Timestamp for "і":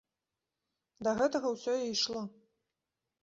1.81-1.85